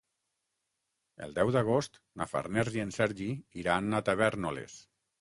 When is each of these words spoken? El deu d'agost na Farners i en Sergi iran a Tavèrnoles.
El 1.25 1.35
deu 1.35 1.51
d'agost 1.57 2.01
na 2.23 2.29
Farners 2.33 2.81
i 2.81 2.85
en 2.87 2.97
Sergi 2.99 3.31
iran 3.65 3.95
a 4.01 4.05
Tavèrnoles. 4.13 4.85